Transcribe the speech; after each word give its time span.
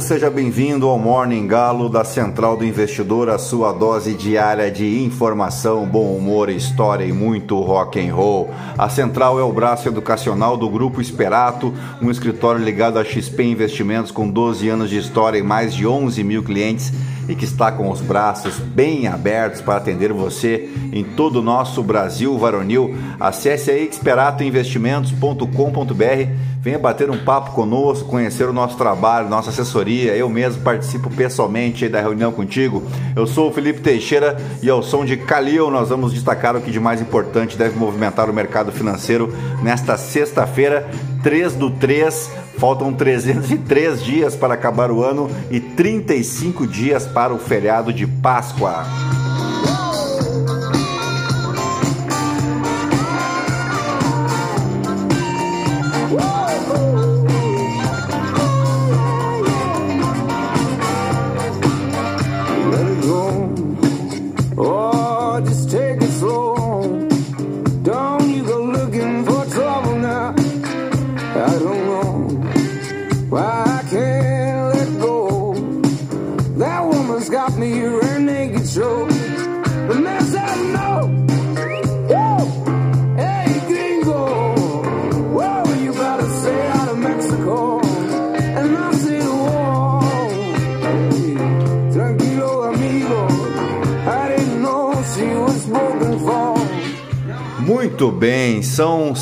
seja 0.00 0.30
bem-vindo 0.30 0.88
ao 0.88 0.98
Morning 0.98 1.46
Galo 1.46 1.88
da 1.88 2.04
Central 2.04 2.56
do 2.56 2.64
Investidor, 2.64 3.28
a 3.28 3.38
sua 3.38 3.72
dose 3.72 4.14
diária 4.14 4.70
de 4.70 5.02
informação, 5.02 5.86
bom 5.86 6.16
humor, 6.16 6.48
história 6.48 7.04
e 7.04 7.12
muito 7.12 7.60
rock 7.60 8.00
and 8.00 8.14
roll. 8.14 8.50
A 8.78 8.88
Central 8.88 9.38
é 9.38 9.42
o 9.42 9.52
braço 9.52 9.88
educacional 9.88 10.56
do 10.56 10.68
Grupo 10.68 11.00
Esperato, 11.00 11.74
um 12.00 12.10
escritório 12.10 12.62
ligado 12.62 12.98
a 12.98 13.04
XP 13.04 13.42
Investimentos 13.42 14.10
com 14.10 14.28
12 14.28 14.68
anos 14.68 14.90
de 14.90 14.98
história 14.98 15.38
e 15.38 15.42
mais 15.42 15.74
de 15.74 15.86
11 15.86 16.22
mil 16.22 16.42
clientes 16.42 16.92
e 17.28 17.34
que 17.34 17.44
está 17.44 17.72
com 17.72 17.90
os 17.90 18.00
braços 18.00 18.58
bem 18.58 19.06
abertos 19.06 19.60
para 19.60 19.76
atender 19.76 20.12
você 20.12 20.70
em 20.92 21.04
todo 21.04 21.36
o 21.36 21.42
nosso 21.42 21.82
Brasil 21.82 22.38
varonil. 22.38 22.96
Acesse 23.18 23.70
aí 23.70 23.88
experatoinvestimentos.com.br 23.88 26.51
Venha 26.62 26.78
bater 26.78 27.10
um 27.10 27.18
papo 27.18 27.50
conosco, 27.50 28.08
conhecer 28.08 28.48
o 28.48 28.52
nosso 28.52 28.76
trabalho, 28.76 29.28
nossa 29.28 29.50
assessoria. 29.50 30.14
Eu 30.14 30.28
mesmo 30.28 30.62
participo 30.62 31.10
pessoalmente 31.10 31.88
da 31.88 32.00
reunião 32.00 32.30
contigo. 32.30 32.84
Eu 33.16 33.26
sou 33.26 33.50
o 33.50 33.52
Felipe 33.52 33.80
Teixeira 33.80 34.36
e 34.62 34.70
ao 34.70 34.80
som 34.80 35.04
de 35.04 35.16
Calil 35.16 35.72
nós 35.72 35.88
vamos 35.88 36.12
destacar 36.12 36.54
o 36.54 36.60
que 36.60 36.70
de 36.70 36.78
mais 36.78 37.00
importante 37.00 37.58
deve 37.58 37.76
movimentar 37.76 38.30
o 38.30 38.32
mercado 38.32 38.70
financeiro 38.70 39.34
nesta 39.60 39.96
sexta-feira, 39.96 40.88
3 41.24 41.54
do 41.54 41.68
3. 41.68 42.30
Faltam 42.58 42.92
303 42.92 44.00
dias 44.00 44.36
para 44.36 44.54
acabar 44.54 44.92
o 44.92 45.02
ano 45.02 45.28
e 45.50 45.58
35 45.58 46.64
dias 46.64 47.08
para 47.08 47.34
o 47.34 47.38
feriado 47.40 47.92
de 47.92 48.06
Páscoa. 48.06 48.84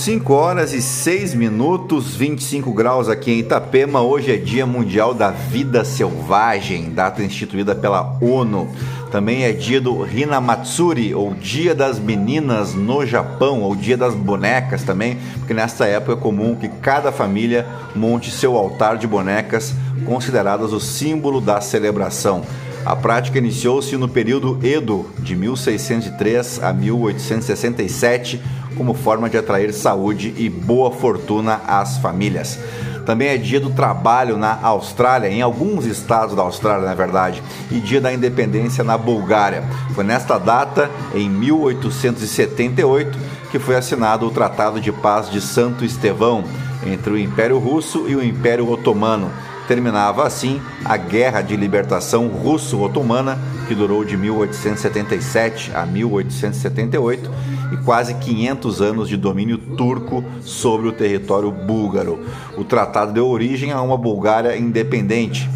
5 0.01 0.33
horas 0.33 0.73
e 0.73 0.81
6 0.81 1.35
minutos, 1.35 2.17
25 2.17 2.73
graus 2.73 3.07
aqui 3.07 3.33
em 3.33 3.41
Itapema. 3.41 4.01
Hoje 4.01 4.33
é 4.33 4.39
Dia 4.39 4.65
Mundial 4.65 5.13
da 5.13 5.31
Vida 5.31 5.85
Selvagem, 5.85 6.91
data 6.91 7.23
instituída 7.23 7.75
pela 7.75 8.17
ONU. 8.19 8.67
Também 9.11 9.45
é 9.45 9.53
dia 9.53 9.79
do 9.79 10.07
Hinamatsuri, 10.07 11.15
ou 11.15 11.35
Dia 11.35 11.75
das 11.75 11.99
Meninas 11.99 12.73
no 12.73 13.05
Japão, 13.05 13.61
ou 13.61 13.77
Dia 13.77 13.95
das 13.95 14.15
Bonecas 14.15 14.85
também, 14.85 15.19
porque 15.39 15.53
nesta 15.53 15.85
época 15.85 16.15
é 16.15 16.17
comum 16.17 16.57
que 16.57 16.69
cada 16.69 17.13
família 17.13 17.67
monte 17.95 18.31
seu 18.31 18.57
altar 18.57 18.97
de 18.97 19.07
bonecas, 19.07 19.75
consideradas 20.07 20.73
o 20.73 20.81
símbolo 20.81 21.43
da 21.43 21.61
celebração. 21.61 22.43
A 22.87 22.97
prática 22.97 23.37
iniciou-se 23.37 23.95
no 23.99 24.09
período 24.09 24.59
Edo, 24.63 25.05
de 25.19 25.37
1603 25.37 26.63
a 26.63 26.73
1867, 26.73 28.41
como 28.77 28.95
forma 28.95 29.29
de 29.29 29.37
atrair 29.37 29.73
saúde 29.73 30.35
e 30.37 30.49
boa 30.49 30.91
fortuna 30.91 31.61
às 31.67 31.99
famílias. 31.99 32.59
Também 33.05 33.29
é 33.29 33.37
dia 33.37 33.59
do 33.59 33.71
trabalho 33.71 34.37
na 34.37 34.59
Austrália, 34.63 35.29
em 35.29 35.43
alguns 35.43 35.85
estados 35.87 36.37
da 36.37 36.43
Austrália, 36.43 36.87
na 36.87 36.95
verdade, 36.95 37.43
e 37.71 37.81
dia 37.81 38.01
da 38.01 38.13
independência 38.13 38.85
na 38.85 38.97
Bulgária. 38.97 39.65
Foi 39.95 40.05
nesta 40.05 40.39
data, 40.39 40.91
em 41.15 41.29
1878, 41.29 43.19
que 43.51 43.59
foi 43.59 43.77
assinado 43.77 44.27
o 44.27 44.31
Tratado 44.31 44.81
de 44.81 44.93
Paz 44.93 45.31
de 45.31 45.41
Santo 45.41 45.85
Estevão 45.85 46.45
entre 46.87 47.13
o 47.13 47.19
Império 47.19 47.59
Russo 47.59 48.09
e 48.09 48.15
o 48.15 48.23
Império 48.23 48.71
Otomano 48.71 49.31
Terminava 49.71 50.27
assim 50.27 50.61
a 50.85 50.97
Guerra 50.97 51.43
de 51.43 51.55
Libertação 51.55 52.27
Russo-Otomana, 52.27 53.39
que 53.69 53.75
durou 53.75 54.05
de 54.05 54.17
1877 54.17 55.71
a 55.73 55.87
1878, 55.87 57.31
e 57.73 57.77
quase 57.79 58.15
500 58.15 58.81
anos 58.81 59.09
de 59.09 59.17
domínio 59.17 59.59
turco 59.59 60.25
sobre 60.43 60.89
o 60.89 60.93
território 60.93 61.51
búlgaro. 61.51 62.21
O 62.57 62.65
tratado 62.65 63.13
deu 63.13 63.29
origem 63.29 63.73
a 63.73 63.81
uma 63.81 63.97
Bulgária 63.97 64.57
independente. 64.57 65.49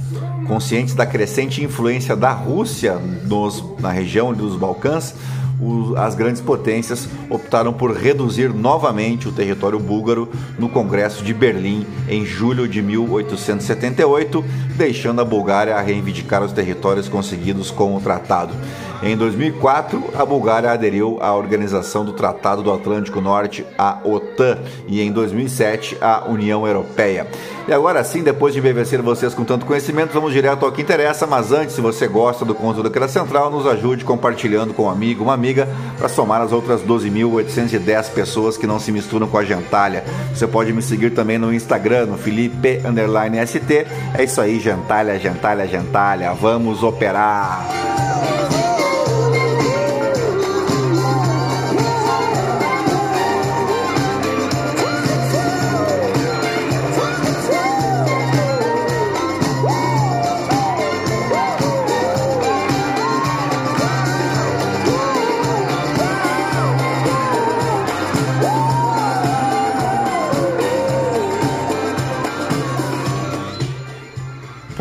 Conscientes 0.47 0.95
da 0.95 1.07
crescente 1.07 1.65
influência 1.65 2.15
da 2.15 2.31
Rússia 2.31 2.99
nos, 3.27 3.65
na 3.81 3.91
região 3.91 4.33
dos 4.33 4.57
Balcãs, 4.57 5.15
as 5.97 6.15
grandes 6.15 6.43
potências 6.43 7.09
optaram 7.31 7.73
por 7.73 7.97
reduzir 7.97 8.53
novamente 8.53 9.29
o 9.29 9.33
território 9.33 9.79
búlgaro 9.79 10.29
no 10.59 10.69
Congresso 10.69 11.25
de 11.25 11.33
Berlim 11.33 11.87
em 12.09 12.25
julho 12.27 12.69
de 12.69 12.83
1878, 12.83 14.45
deixando 14.77 15.21
a 15.21 15.25
Bulgária 15.25 15.77
a 15.77 15.81
reivindicar 15.81 16.43
os 16.43 16.53
territórios 16.53 17.09
conseguidos 17.09 17.71
com 17.71 17.97
o 17.97 18.01
tratado. 18.01 18.53
Em 19.03 19.17
2004, 19.17 20.03
a 20.15 20.25
Bulgária 20.25 20.71
aderiu 20.71 21.19
à 21.21 21.35
Organização 21.35 22.05
do 22.05 22.13
Tratado 22.13 22.63
do 22.63 22.73
Atlântico 22.73 23.21
Norte, 23.21 23.67
a 23.77 23.99
OTAN, 24.05 24.59
e 24.87 25.01
em 25.01 25.13
2007 25.13 25.99
à 26.01 26.25
União 26.29 26.67
Europeia. 26.67 27.27
E 27.67 27.73
agora 27.73 28.05
sim, 28.05 28.23
depois 28.23 28.53
de 28.53 28.61
embevecer 28.61 29.01
vocês 29.01 29.33
com 29.33 29.45
tanto 29.45 29.65
conhecimento, 29.65 30.13
vamos 30.13 30.33
direto 30.33 30.67
ao 30.67 30.73
que 30.73 30.83
interessa. 30.83 31.27
Mas 31.27 31.51
antes, 31.51 31.75
se 31.75 31.81
você 31.81 32.07
gosta 32.07 32.45
do 32.45 32.55
aqui 32.87 33.01
da 33.01 33.09
Central, 33.09 33.51
nos 33.51 33.67
ajude 33.67 34.05
compartilhando 34.05 34.75
com 34.75 34.85
um 34.85 34.91
amigo, 34.91 35.25
uma 35.25 35.35
amiga, 35.35 35.69
para 35.99 36.09
somar 36.09 36.41
as 36.41 36.53
outras 36.53 36.83
12.810 36.83 38.11
pessoas 38.11 38.57
que 38.57 38.67
não 38.67 38.79
se 38.79 38.93
misturam 38.93 39.27
com 39.27 39.39
a 39.39 39.45
gentalha. 39.45 40.05
Você 40.35 40.47
pode 40.47 40.73
me 40.73 40.83
seguir 40.83 41.11
também 41.11 41.39
no 41.39 41.53
Instagram, 41.53 42.07
no 42.07 42.19
Felipe_ST. 42.19 43.87
É 44.17 44.25
isso 44.25 44.41
aí, 44.41 44.61
gentalha, 44.61 45.19
gentalha, 45.19 45.67
gentalha. 45.67 46.33
Vamos 46.35 46.83
operar! 46.83 47.67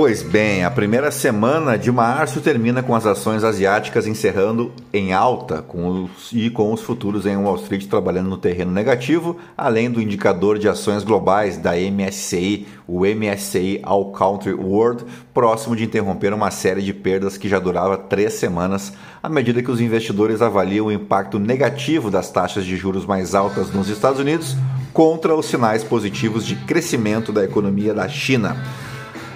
Pois 0.05 0.21
bem, 0.21 0.65
a 0.65 0.69
primeira 0.69 1.09
semana 1.11 1.77
de 1.77 1.89
março 1.89 2.41
termina 2.41 2.83
com 2.83 2.93
as 2.93 3.05
ações 3.05 3.41
asiáticas 3.41 4.05
encerrando 4.05 4.73
em 4.91 5.13
alta 5.13 5.61
com 5.61 6.03
os, 6.03 6.29
e 6.33 6.49
com 6.49 6.73
os 6.73 6.81
futuros 6.81 7.25
em 7.25 7.37
Wall 7.37 7.55
Street 7.55 7.85
trabalhando 7.85 8.27
no 8.27 8.37
terreno 8.37 8.69
negativo, 8.69 9.37
além 9.57 9.89
do 9.89 10.01
indicador 10.01 10.59
de 10.59 10.67
ações 10.67 11.05
globais 11.05 11.55
da 11.55 11.71
MSCI, 11.77 12.67
o 12.85 13.05
MSCI 13.05 13.79
All 13.81 14.11
Country 14.11 14.53
World, 14.53 15.05
próximo 15.33 15.73
de 15.73 15.85
interromper 15.85 16.33
uma 16.33 16.51
série 16.51 16.81
de 16.81 16.93
perdas 16.93 17.37
que 17.37 17.47
já 17.47 17.57
durava 17.57 17.97
três 17.97 18.33
semanas, 18.33 18.91
à 19.23 19.29
medida 19.29 19.63
que 19.63 19.71
os 19.71 19.79
investidores 19.79 20.41
avaliam 20.41 20.87
o 20.87 20.91
impacto 20.91 21.39
negativo 21.39 22.11
das 22.11 22.29
taxas 22.29 22.65
de 22.65 22.75
juros 22.75 23.05
mais 23.05 23.33
altas 23.33 23.71
nos 23.71 23.87
Estados 23.87 24.19
Unidos 24.19 24.53
contra 24.91 25.33
os 25.33 25.45
sinais 25.45 25.81
positivos 25.81 26.45
de 26.45 26.57
crescimento 26.57 27.31
da 27.31 27.45
economia 27.45 27.93
da 27.93 28.09
China. 28.09 28.57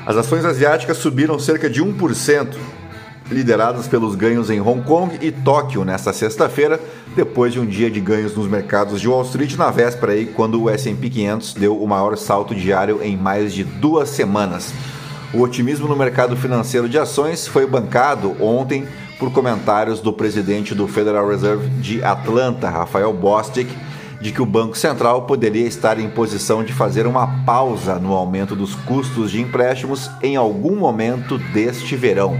As 0.07 0.15
ações 0.15 0.45
asiáticas 0.45 0.99
subiram 0.99 1.37
cerca 1.37 1.69
de 1.69 1.83
1%, 1.83 2.55
lideradas 3.29 3.89
pelos 3.89 4.15
ganhos 4.15 4.49
em 4.49 4.61
Hong 4.61 4.81
Kong 4.81 5.17
e 5.19 5.33
Tóquio 5.33 5.83
nesta 5.83 6.13
sexta-feira, 6.13 6.79
depois 7.13 7.51
de 7.51 7.59
um 7.59 7.65
dia 7.65 7.91
de 7.91 7.99
ganhos 7.99 8.33
nos 8.33 8.47
mercados 8.47 9.01
de 9.01 9.09
Wall 9.09 9.23
Street 9.23 9.57
na 9.57 9.69
véspera 9.69 10.13
aí, 10.13 10.25
quando 10.25 10.63
o 10.63 10.69
S&P 10.69 11.09
500 11.09 11.55
deu 11.55 11.77
o 11.77 11.85
maior 11.85 12.15
salto 12.15 12.55
diário 12.55 13.01
em 13.03 13.17
mais 13.17 13.53
de 13.53 13.65
duas 13.65 14.07
semanas. 14.07 14.73
O 15.33 15.41
otimismo 15.41 15.89
no 15.89 15.95
mercado 15.97 16.37
financeiro 16.37 16.87
de 16.87 16.97
ações 16.97 17.45
foi 17.45 17.67
bancado 17.67 18.33
ontem 18.41 18.87
por 19.19 19.29
comentários 19.33 19.99
do 19.99 20.13
presidente 20.13 20.73
do 20.73 20.87
Federal 20.87 21.27
Reserve 21.27 21.67
de 21.81 22.01
Atlanta, 22.01 22.69
Rafael 22.69 23.11
Bostic, 23.11 23.67
de 24.21 24.31
que 24.31 24.41
o 24.41 24.45
Banco 24.45 24.77
Central 24.77 25.23
poderia 25.23 25.67
estar 25.67 25.99
em 25.99 26.09
posição 26.09 26.63
de 26.63 26.73
fazer 26.73 27.05
uma 27.05 27.43
pausa 27.45 27.99
no 27.99 28.13
aumento 28.13 28.55
dos 28.55 28.73
custos 28.75 29.31
de 29.31 29.41
empréstimos 29.41 30.09
em 30.21 30.35
algum 30.35 30.75
momento 30.75 31.37
deste 31.37 31.95
verão. 31.95 32.39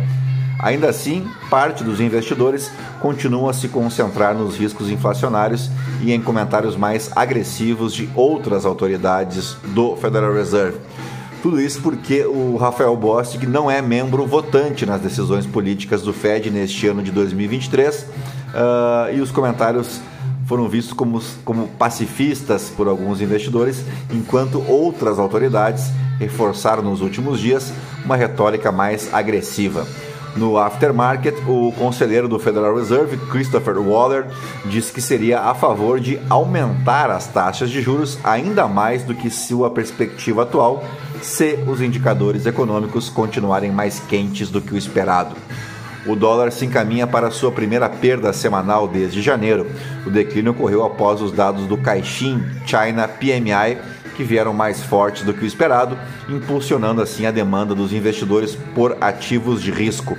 Ainda 0.59 0.89
assim, 0.89 1.27
parte 1.51 1.83
dos 1.83 1.99
investidores 2.01 2.71
continua 2.99 3.51
a 3.51 3.53
se 3.53 3.67
concentrar 3.67 4.33
nos 4.33 4.57
riscos 4.57 4.89
inflacionários 4.89 5.69
e 6.01 6.11
em 6.11 6.19
comentários 6.19 6.75
mais 6.75 7.11
agressivos 7.15 7.93
de 7.93 8.09
outras 8.15 8.65
autoridades 8.65 9.55
do 9.67 9.95
Federal 9.95 10.33
Reserve. 10.33 10.79
Tudo 11.43 11.61
isso 11.61 11.79
porque 11.81 12.25
o 12.25 12.57
Rafael 12.57 12.95
Bostic 12.97 13.43
não 13.43 13.69
é 13.69 13.81
membro 13.81 14.25
votante 14.25 14.85
nas 14.85 14.99
decisões 14.99 15.45
políticas 15.45 16.01
do 16.01 16.11
Fed 16.11 16.49
neste 16.49 16.87
ano 16.87 17.03
de 17.03 17.11
2023 17.11 17.95
uh, 17.95 18.05
ah, 18.55 19.09
e 19.13 19.21
os 19.21 19.29
comentários 19.29 20.01
foram 20.47 20.67
vistos 20.69 20.93
como, 20.93 21.21
como 21.43 21.67
pacifistas 21.67 22.71
por 22.75 22.87
alguns 22.87 23.21
investidores, 23.21 23.83
enquanto 24.11 24.63
outras 24.67 25.19
autoridades 25.19 25.91
reforçaram 26.17 26.81
nos 26.81 27.01
últimos 27.01 27.39
dias 27.39 27.71
uma 28.03 28.15
retórica 28.15 28.71
mais 28.71 29.13
agressiva. 29.13 29.85
No 30.37 30.57
aftermarket, 30.57 31.35
o 31.47 31.73
conselheiro 31.73 32.27
do 32.27 32.39
Federal 32.39 32.75
Reserve, 32.75 33.17
Christopher 33.29 33.77
Waller, 33.79 34.27
disse 34.65 34.93
que 34.93 35.01
seria 35.01 35.41
a 35.41 35.53
favor 35.53 35.99
de 35.99 36.19
aumentar 36.29 37.09
as 37.09 37.27
taxas 37.27 37.69
de 37.69 37.81
juros 37.81 38.19
ainda 38.23 38.67
mais 38.67 39.03
do 39.03 39.15
que 39.15 39.29
sua 39.29 39.69
perspectiva 39.69 40.43
atual, 40.43 40.83
se 41.21 41.57
os 41.67 41.81
indicadores 41.81 42.45
econômicos 42.45 43.09
continuarem 43.09 43.71
mais 43.71 43.99
quentes 43.99 44.49
do 44.49 44.61
que 44.61 44.75
o 44.75 44.77
esperado. 44.77 45.35
O 46.07 46.15
dólar 46.15 46.53
se 46.53 46.65
encaminha 46.65 47.05
para 47.05 47.29
sua 47.29 47.51
primeira 47.51 47.89
perda 47.89 48.31
semanal 48.31 48.87
desde 48.87 49.21
janeiro. 49.21 49.67
O 50.05 50.09
declínio 50.09 50.53
ocorreu 50.53 50.85
após 50.85 51.21
os 51.21 51.33
dados 51.33 51.67
do 51.67 51.77
Caixin 51.77 52.41
China 52.65 53.07
PMI, 53.07 53.77
que 54.15 54.23
vieram 54.23 54.53
mais 54.53 54.81
fortes 54.81 55.23
do 55.23 55.33
que 55.33 55.43
o 55.43 55.47
esperado, 55.47 55.97
impulsionando 56.29 57.01
assim 57.01 57.25
a 57.25 57.31
demanda 57.31 57.75
dos 57.75 57.91
investidores 57.91 58.57
por 58.73 58.97
ativos 59.01 59.61
de 59.61 59.69
risco. 59.69 60.17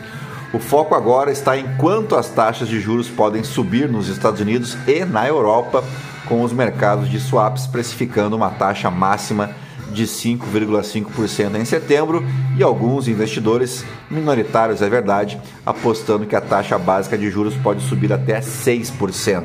O 0.53 0.59
foco 0.59 0.95
agora 0.95 1.31
está 1.31 1.57
em 1.57 1.67
quanto 1.77 2.17
as 2.17 2.29
taxas 2.29 2.69
de 2.69 2.79
juros 2.81 3.09
podem 3.09 3.43
subir 3.43 3.89
nos 3.89 4.09
Estados 4.09 4.41
Unidos 4.41 4.77
e 4.87 5.05
na 5.05 5.27
Europa, 5.27 5.83
com 6.27 6.43
os 6.43 6.53
mercados 6.53 7.09
de 7.09 7.19
swaps 7.19 7.67
precificando 7.67 8.37
uma 8.37 8.51
taxa 8.51 8.91
máxima 8.91 9.47
de 9.47 9.68
5,5% 10.05 11.57
em 11.57 11.65
setembro 11.65 12.25
e 12.57 12.63
alguns 12.63 13.09
investidores, 13.09 13.85
minoritários 14.11 14.83
é 14.83 14.89
verdade, 14.89 15.41
apostando 15.65 16.27
que 16.27 16.37
a 16.37 16.41
taxa 16.41 16.79
básica 16.79 17.17
de 17.17 17.31
juros 17.31 17.55
pode 17.57 17.83
subir 17.83 18.13
até 18.13 18.41
6%. 18.41 19.45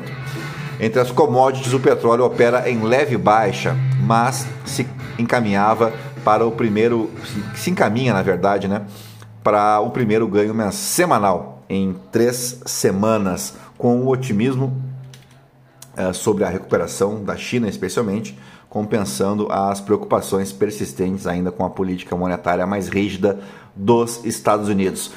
Entre 0.80 1.00
as 1.00 1.10
commodities, 1.10 1.72
o 1.72 1.80
petróleo 1.80 2.24
opera 2.24 2.68
em 2.68 2.82
leve 2.82 3.16
baixa, 3.16 3.76
mas 4.00 4.46
se 4.64 4.86
encaminhava 5.18 5.92
para 6.24 6.46
o 6.46 6.52
primeiro, 6.52 7.10
se 7.54 7.70
encaminha 7.70 8.12
na 8.12 8.22
verdade, 8.22 8.66
né, 8.66 8.82
para 9.42 9.78
o 9.80 9.90
primeiro 9.90 10.26
ganho 10.26 10.54
semanal 10.72 11.62
em 11.68 11.94
três 12.10 12.60
semanas, 12.66 13.54
com 13.76 14.00
o 14.02 14.08
otimismo 14.08 14.82
é, 15.96 16.12
sobre 16.12 16.44
a 16.44 16.48
recuperação 16.48 17.22
da 17.22 17.36
China, 17.36 17.68
especialmente, 17.68 18.36
compensando 18.74 19.46
as 19.52 19.80
preocupações 19.80 20.50
persistentes 20.50 21.28
ainda 21.28 21.52
com 21.52 21.64
a 21.64 21.70
política 21.70 22.16
monetária 22.16 22.66
mais 22.66 22.88
rígida 22.88 23.38
dos 23.72 24.24
Estados 24.24 24.68
Unidos. 24.68 25.12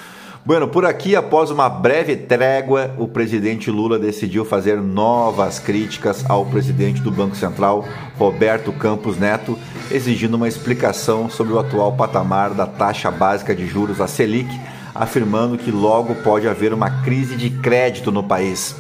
Bueno, 0.46 0.68
por 0.68 0.86
aqui, 0.86 1.16
após 1.16 1.50
uma 1.50 1.68
breve 1.68 2.16
trégua, 2.16 2.94
o 3.00 3.08
presidente 3.08 3.72
Lula 3.72 3.98
decidiu 3.98 4.46
fazer 4.46 4.80
novas 4.80 5.58
críticas 5.58 6.24
ao 6.30 6.46
presidente 6.46 7.02
do 7.02 7.10
Banco 7.10 7.36
Central, 7.36 7.84
Roberto 8.16 8.72
Campos 8.72 9.18
Neto, 9.18 9.58
exigindo 9.90 10.36
uma 10.36 10.48
explicação 10.48 11.28
sobre 11.28 11.52
o 11.54 11.60
atual 11.60 11.94
patamar 11.94 12.54
da 12.54 12.68
taxa 12.68 13.10
básica 13.10 13.56
de 13.56 13.66
juros, 13.66 14.00
a 14.00 14.06
Selic, 14.06 14.48
afirmando 14.94 15.58
que 15.58 15.72
logo 15.72 16.14
pode 16.14 16.48
haver 16.48 16.74
uma 16.74 17.02
crise 17.02 17.36
de 17.36 17.50
crédito 17.50 18.12
no 18.12 18.22
país. 18.22 18.76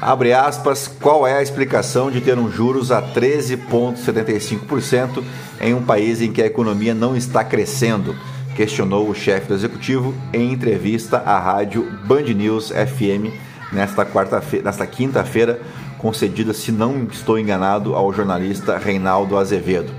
Abre 0.00 0.32
aspas, 0.32 0.86
qual 0.86 1.26
é 1.26 1.38
a 1.38 1.42
explicação 1.42 2.08
de 2.08 2.20
ter 2.20 2.38
um 2.38 2.48
juros 2.48 2.92
a 2.92 3.02
13,75% 3.02 5.24
em 5.60 5.74
um 5.74 5.82
país 5.82 6.22
em 6.22 6.30
que 6.30 6.40
a 6.40 6.46
economia 6.46 6.94
não 6.94 7.16
está 7.16 7.42
crescendo? 7.42 8.14
Questionou 8.54 9.08
o 9.08 9.14
chefe 9.14 9.48
do 9.48 9.54
executivo 9.54 10.14
em 10.32 10.52
entrevista 10.52 11.18
à 11.18 11.40
rádio 11.40 11.82
Band 12.04 12.22
News 12.22 12.68
FM 12.68 13.34
nesta, 13.72 14.06
quarta-feira, 14.06 14.66
nesta 14.66 14.86
quinta-feira, 14.86 15.60
concedida, 15.98 16.54
se 16.54 16.70
não 16.70 17.08
estou 17.10 17.36
enganado, 17.36 17.96
ao 17.96 18.12
jornalista 18.12 18.78
Reinaldo 18.78 19.36
Azevedo. 19.36 19.92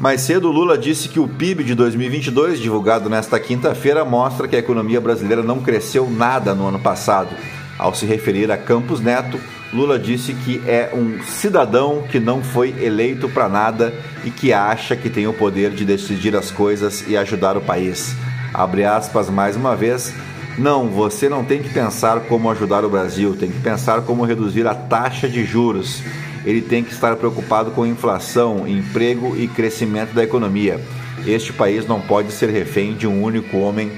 Mais 0.00 0.20
cedo, 0.20 0.52
Lula 0.52 0.78
disse 0.78 1.08
que 1.08 1.18
o 1.18 1.26
PIB 1.26 1.64
de 1.64 1.74
2022, 1.74 2.60
divulgado 2.60 3.10
nesta 3.10 3.40
quinta-feira, 3.40 4.04
mostra 4.04 4.46
que 4.46 4.54
a 4.54 4.60
economia 4.60 5.00
brasileira 5.00 5.42
não 5.42 5.58
cresceu 5.58 6.08
nada 6.08 6.54
no 6.54 6.68
ano 6.68 6.78
passado 6.78 7.34
ao 7.80 7.94
se 7.94 8.04
referir 8.04 8.52
a 8.52 8.58
Campos 8.58 9.00
Neto, 9.00 9.40
Lula 9.72 9.98
disse 9.98 10.34
que 10.34 10.60
é 10.66 10.90
um 10.92 11.22
cidadão 11.22 12.04
que 12.10 12.20
não 12.20 12.42
foi 12.42 12.74
eleito 12.78 13.28
para 13.28 13.48
nada 13.48 13.94
e 14.22 14.30
que 14.30 14.52
acha 14.52 14.94
que 14.94 15.08
tem 15.08 15.26
o 15.26 15.32
poder 15.32 15.70
de 15.70 15.84
decidir 15.84 16.36
as 16.36 16.50
coisas 16.50 17.04
e 17.08 17.16
ajudar 17.16 17.56
o 17.56 17.60
país. 17.60 18.14
Abre 18.52 18.84
aspas 18.84 19.30
mais 19.30 19.56
uma 19.56 19.74
vez. 19.74 20.12
Não, 20.58 20.88
você 20.88 21.28
não 21.28 21.42
tem 21.42 21.62
que 21.62 21.70
pensar 21.70 22.20
como 22.20 22.50
ajudar 22.50 22.84
o 22.84 22.90
Brasil, 22.90 23.34
tem 23.34 23.50
que 23.50 23.60
pensar 23.60 24.02
como 24.02 24.24
reduzir 24.24 24.66
a 24.66 24.74
taxa 24.74 25.28
de 25.28 25.44
juros. 25.44 26.02
Ele 26.44 26.60
tem 26.60 26.82
que 26.82 26.92
estar 26.92 27.16
preocupado 27.16 27.70
com 27.70 27.86
inflação, 27.86 28.66
emprego 28.66 29.36
e 29.36 29.48
crescimento 29.48 30.12
da 30.12 30.22
economia. 30.22 30.80
Este 31.26 31.52
país 31.52 31.86
não 31.86 32.00
pode 32.00 32.32
ser 32.32 32.50
refém 32.50 32.94
de 32.94 33.06
um 33.06 33.22
único 33.22 33.56
homem, 33.58 33.92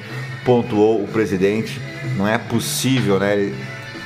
pontuou 0.45 1.03
o 1.03 1.09
presidente. 1.09 1.81
Não 2.17 2.29
é 2.29 2.37
possível, 2.37 3.19
né? 3.19 3.53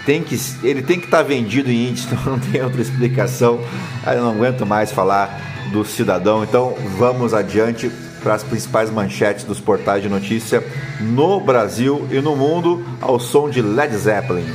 Tem 0.06 0.22
que, 0.22 0.40
ele 0.62 0.80
tem 0.80 0.98
que 1.00 1.06
estar 1.06 1.18
tá 1.18 1.22
vendido 1.25 1.70
em 1.70 1.88
índice, 1.88 2.06
então 2.14 2.32
não 2.32 2.38
tem 2.38 2.62
outra 2.62 2.80
explicação. 2.80 3.60
Eu 4.06 4.22
não 4.22 4.30
aguento 4.30 4.64
mais 4.64 4.92
falar 4.92 5.68
do 5.72 5.84
cidadão, 5.84 6.44
então 6.44 6.75
vamos 6.96 7.34
adiante 7.34 7.90
para 8.22 8.34
as 8.34 8.42
principais 8.42 8.88
manchetes 8.88 9.44
dos 9.44 9.60
portais 9.60 10.02
de 10.02 10.08
notícia 10.08 10.64
no 11.00 11.40
Brasil 11.40 12.08
e 12.10 12.20
no 12.20 12.34
mundo 12.34 12.84
ao 13.00 13.20
som 13.20 13.50
de 13.50 13.60
Led 13.60 13.94
Zeppelin. 13.96 14.46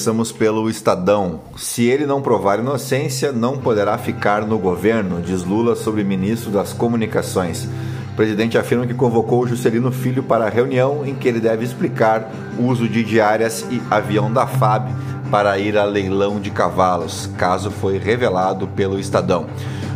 Começamos 0.00 0.32
pelo 0.32 0.70
Estadão. 0.70 1.40
Se 1.58 1.84
ele 1.84 2.06
não 2.06 2.22
provar 2.22 2.58
inocência, 2.58 3.32
não 3.32 3.58
poderá 3.58 3.98
ficar 3.98 4.46
no 4.46 4.58
governo, 4.58 5.20
diz 5.20 5.44
Lula 5.44 5.76
sobre 5.76 6.02
ministro 6.02 6.50
das 6.50 6.72
Comunicações. 6.72 7.68
O 8.10 8.16
presidente 8.16 8.56
afirma 8.56 8.86
que 8.86 8.94
convocou 8.94 9.42
o 9.42 9.46
Juscelino 9.46 9.92
Filho 9.92 10.22
para 10.22 10.46
a 10.46 10.48
reunião 10.48 11.04
em 11.04 11.14
que 11.14 11.28
ele 11.28 11.38
deve 11.38 11.66
explicar 11.66 12.32
o 12.58 12.62
uso 12.62 12.88
de 12.88 13.04
diárias 13.04 13.66
e 13.70 13.82
avião 13.90 14.32
da 14.32 14.46
FAB 14.46 14.88
para 15.30 15.58
ir 15.58 15.76
a 15.76 15.84
leilão 15.84 16.40
de 16.40 16.50
cavalos, 16.50 17.28
caso 17.36 17.70
foi 17.70 17.98
revelado 17.98 18.66
pelo 18.68 18.98
Estadão. 18.98 19.48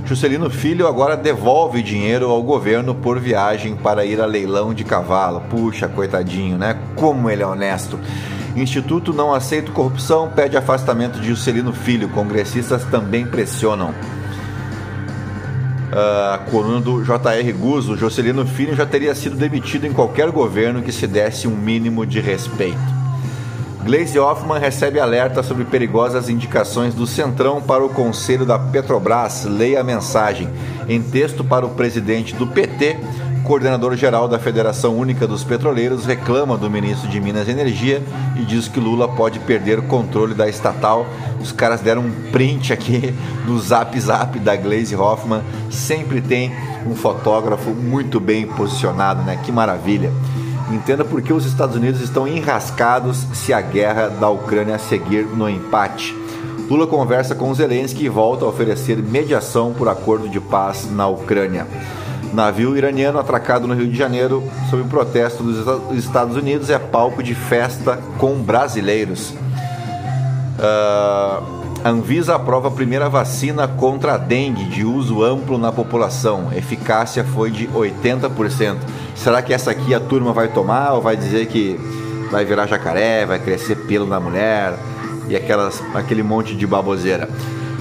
Juscelino 0.04 0.50
Filho 0.50 0.86
agora 0.86 1.16
devolve 1.16 1.82
dinheiro 1.82 2.28
ao 2.28 2.42
governo 2.42 2.94
por 2.94 3.18
viagem 3.18 3.74
para 3.74 4.04
ir 4.04 4.20
a 4.20 4.26
leilão 4.26 4.74
de 4.74 4.84
cavalo. 4.84 5.40
Puxa, 5.48 5.88
coitadinho, 5.88 6.58
né? 6.58 6.78
Como 6.94 7.30
ele 7.30 7.42
é 7.42 7.46
honesto. 7.46 7.98
Instituto 8.56 9.12
não 9.12 9.34
aceita 9.34 9.72
corrupção, 9.72 10.30
pede 10.30 10.56
afastamento 10.56 11.18
de 11.18 11.28
Juscelino 11.28 11.72
Filho. 11.72 12.08
Congressistas 12.08 12.84
também 12.84 13.26
pressionam. 13.26 13.92
A 15.92 16.38
coluna 16.50 16.80
do 16.80 17.04
J.R. 17.04 17.52
Guzzo, 17.52 17.96
Juscelino 17.96 18.46
Filho 18.46 18.74
já 18.74 18.86
teria 18.86 19.14
sido 19.14 19.36
demitido 19.36 19.86
em 19.86 19.92
qualquer 19.92 20.30
governo 20.30 20.82
que 20.82 20.90
se 20.92 21.06
desse 21.06 21.46
um 21.46 21.56
mínimo 21.56 22.06
de 22.06 22.20
respeito. 22.20 22.94
Gleisi 23.84 24.18
Hoffmann 24.18 24.58
recebe 24.58 24.98
alerta 24.98 25.42
sobre 25.42 25.64
perigosas 25.64 26.30
indicações 26.30 26.94
do 26.94 27.06
Centrão 27.06 27.60
para 27.60 27.84
o 27.84 27.90
Conselho 27.90 28.46
da 28.46 28.58
Petrobras. 28.58 29.44
Leia 29.44 29.80
a 29.80 29.84
mensagem. 29.84 30.48
Em 30.88 31.02
texto 31.02 31.44
para 31.44 31.66
o 31.66 31.70
presidente 31.70 32.34
do 32.34 32.46
PT, 32.46 32.96
coordenador-geral 33.44 34.26
da 34.26 34.38
Federação 34.38 34.96
Única 34.96 35.26
dos 35.26 35.44
Petroleiros 35.44 36.06
reclama 36.06 36.56
do 36.56 36.70
ministro 36.70 37.08
de 37.08 37.20
Minas 37.20 37.46
e 37.46 37.50
Energia 37.50 38.02
e 38.36 38.44
diz 38.44 38.66
que 38.66 38.80
Lula 38.80 39.06
pode 39.06 39.38
perder 39.38 39.78
o 39.78 39.82
controle 39.82 40.34
da 40.34 40.48
estatal. 40.48 41.06
Os 41.40 41.52
caras 41.52 41.80
deram 41.82 42.02
um 42.02 42.30
print 42.32 42.72
aqui 42.72 43.14
no 43.46 43.60
zap 43.60 43.98
zap 44.00 44.38
da 44.38 44.56
Glaze 44.56 44.96
Hoffman. 44.96 45.42
Sempre 45.70 46.22
tem 46.22 46.50
um 46.86 46.96
fotógrafo 46.96 47.70
muito 47.70 48.18
bem 48.18 48.46
posicionado, 48.46 49.22
né? 49.22 49.38
Que 49.44 49.52
maravilha. 49.52 50.10
Entenda 50.72 51.04
por 51.04 51.20
que 51.20 51.32
os 51.32 51.44
Estados 51.44 51.76
Unidos 51.76 52.00
estão 52.00 52.26
enrascados 52.26 53.26
se 53.34 53.52
a 53.52 53.60
guerra 53.60 54.08
da 54.08 54.30
Ucrânia 54.30 54.78
seguir 54.78 55.26
no 55.26 55.48
empate. 55.48 56.16
Lula 56.70 56.86
conversa 56.86 57.34
com 57.34 57.52
Zelensky 57.52 58.06
e 58.06 58.08
volta 58.08 58.46
a 58.46 58.48
oferecer 58.48 58.96
mediação 58.96 59.74
por 59.74 59.86
acordo 59.86 60.30
de 60.30 60.40
paz 60.40 60.90
na 60.90 61.06
Ucrânia. 61.06 61.66
Navio 62.34 62.76
iraniano 62.76 63.18
atracado 63.18 63.66
no 63.66 63.74
Rio 63.74 63.88
de 63.88 63.96
Janeiro 63.96 64.42
sob 64.68 64.82
o 64.82 64.86
protesto 64.86 65.42
dos 65.42 65.96
Estados 65.96 66.36
Unidos 66.36 66.68
é 66.68 66.78
palco 66.78 67.22
de 67.22 67.34
festa 67.34 67.98
com 68.18 68.34
brasileiros. 68.42 69.32
Uh, 70.58 71.64
Anvisa 71.84 72.34
aprova 72.34 72.68
a 72.68 72.70
primeira 72.70 73.08
vacina 73.08 73.68
contra 73.68 74.14
a 74.14 74.16
dengue 74.16 74.64
de 74.64 74.84
uso 74.84 75.22
amplo 75.22 75.58
na 75.58 75.70
população. 75.70 76.50
Eficácia 76.52 77.22
foi 77.22 77.50
de 77.50 77.68
80%. 77.68 78.78
Será 79.14 79.42
que 79.42 79.52
essa 79.52 79.70
aqui 79.70 79.94
a 79.94 80.00
turma 80.00 80.32
vai 80.32 80.48
tomar 80.48 80.94
ou 80.94 81.02
vai 81.02 81.16
dizer 81.16 81.46
que 81.46 81.78
vai 82.30 82.44
virar 82.44 82.66
jacaré, 82.66 83.26
vai 83.26 83.38
crescer 83.38 83.76
pelo 83.86 84.06
na 84.06 84.18
mulher 84.18 84.74
e 85.28 85.36
aquelas, 85.36 85.82
aquele 85.94 86.22
monte 86.22 86.56
de 86.56 86.66
baboseira? 86.66 87.28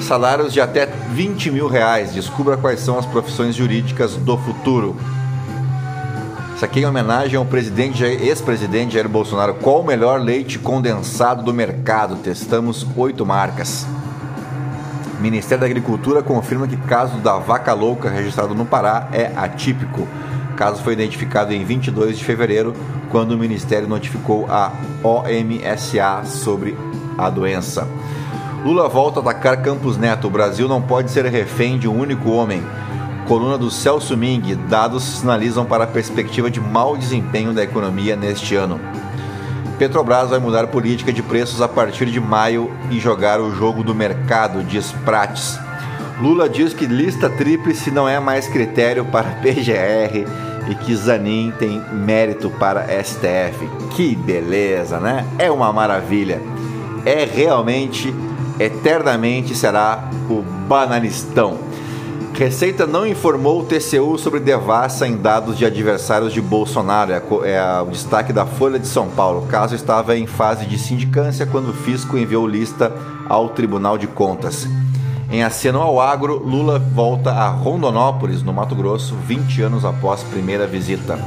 Salários 0.01 0.51
de 0.51 0.59
até 0.59 0.85
20 0.85 1.51
mil 1.51 1.67
reais. 1.67 2.13
Descubra 2.13 2.57
quais 2.57 2.79
são 2.79 2.97
as 2.97 3.05
profissões 3.05 3.55
jurídicas 3.55 4.15
do 4.15 4.37
futuro. 4.37 4.95
Isso 6.55 6.65
aqui 6.65 6.79
é 6.79 6.83
em 6.83 6.85
homenagem 6.85 7.35
ao 7.35 7.45
presidente, 7.45 8.03
ex-presidente 8.03 8.93
Jair 8.93 9.09
Bolsonaro. 9.09 9.55
Qual 9.55 9.81
o 9.81 9.85
melhor 9.85 10.19
leite 10.19 10.59
condensado 10.59 11.43
do 11.43 11.53
mercado? 11.53 12.15
Testamos 12.17 12.85
oito 12.95 13.25
marcas. 13.25 13.85
Ministério 15.19 15.61
da 15.61 15.65
Agricultura 15.65 16.21
confirma 16.21 16.67
que 16.67 16.75
caso 16.75 17.17
da 17.17 17.37
vaca 17.37 17.73
louca 17.73 18.09
registrado 18.09 18.53
no 18.53 18.65
Pará 18.65 19.07
é 19.13 19.31
atípico. 19.35 20.07
O 20.51 20.55
caso 20.55 20.83
foi 20.83 20.93
identificado 20.93 21.53
em 21.53 21.63
22 21.63 22.17
de 22.17 22.23
fevereiro, 22.23 22.73
quando 23.09 23.31
o 23.31 23.37
Ministério 23.37 23.87
notificou 23.87 24.45
a 24.49 24.71
OMSA 25.03 26.25
sobre 26.25 26.77
a 27.17 27.29
doença. 27.29 27.87
Lula 28.63 28.87
volta 28.87 29.19
a 29.19 29.21
atacar 29.21 29.61
Campos 29.61 29.97
Neto. 29.97 30.27
O 30.27 30.31
Brasil 30.31 30.69
não 30.69 30.81
pode 30.81 31.11
ser 31.11 31.25
refém 31.25 31.77
de 31.77 31.85
um 31.85 31.99
único 31.99 32.31
homem. 32.31 32.63
Coluna 33.27 33.57
do 33.57 33.69
Celso 33.69 34.15
Ming. 34.15 34.55
Dados 34.69 35.03
sinalizam 35.03 35.65
para 35.65 35.83
a 35.83 35.87
perspectiva 35.87 36.49
de 36.49 36.61
mau 36.61 36.95
desempenho 36.95 37.51
da 37.51 37.61
economia 37.61 38.15
neste 38.15 38.55
ano. 38.55 38.79
Petrobras 39.77 40.29
vai 40.29 40.39
mudar 40.39 40.67
política 40.67 41.11
de 41.11 41.21
preços 41.21 41.61
a 41.61 41.67
partir 41.67 42.05
de 42.05 42.21
maio 42.21 42.71
e 42.89 43.01
jogar 43.01 43.41
o 43.41 43.53
jogo 43.53 43.83
do 43.83 43.93
mercado, 43.93 44.63
diz 44.63 44.93
Prates. 45.03 45.59
Lula 46.21 46.47
diz 46.47 46.73
que 46.73 46.85
lista 46.85 47.29
tríplice 47.29 47.91
não 47.91 48.07
é 48.07 48.17
mais 48.17 48.47
critério 48.47 49.03
para 49.03 49.31
PGR 49.43 50.25
e 50.69 50.75
que 50.75 50.95
Zanin 50.95 51.51
tem 51.59 51.83
mérito 51.91 52.49
para 52.49 52.87
STF. 53.03 53.67
Que 53.93 54.15
beleza, 54.15 55.01
né? 55.01 55.25
É 55.37 55.51
uma 55.51 55.73
maravilha. 55.73 56.41
É 57.05 57.25
realmente 57.25 58.15
eternamente 58.59 59.55
será 59.55 60.09
o 60.29 60.41
bananistão. 60.67 61.57
Receita 62.33 62.87
não 62.87 63.05
informou 63.05 63.61
o 63.61 63.63
TCU 63.63 64.17
sobre 64.17 64.39
devassa 64.39 65.07
em 65.07 65.15
dados 65.15 65.55
de 65.55 65.65
adversários 65.65 66.33
de 66.33 66.41
Bolsonaro. 66.41 67.11
É, 67.11 67.21
é 67.51 67.81
o 67.81 67.85
destaque 67.85 68.33
da 68.33 68.43
Folha 68.43 68.79
de 68.79 68.87
São 68.87 69.07
Paulo. 69.07 69.43
O 69.43 69.47
caso 69.47 69.75
estava 69.75 70.17
em 70.17 70.25
fase 70.25 70.65
de 70.65 70.79
sindicância 70.79 71.45
quando 71.45 71.69
o 71.69 71.73
fisco 71.73 72.17
enviou 72.17 72.47
lista 72.47 72.91
ao 73.29 73.49
Tribunal 73.49 73.99
de 73.99 74.07
Contas. 74.07 74.67
Em 75.31 75.43
aceno 75.43 75.79
ao 75.79 76.01
agro, 76.01 76.37
Lula 76.43 76.79
volta 76.79 77.31
a 77.31 77.49
Rondonópolis, 77.49 78.41
no 78.41 78.51
Mato 78.51 78.75
Grosso, 78.75 79.15
20 79.15 79.61
anos 79.61 79.85
após 79.85 80.23
primeira 80.23 80.65
visita. 80.65 81.19